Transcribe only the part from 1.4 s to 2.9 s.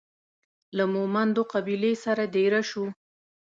قبیلې سره دېره سو.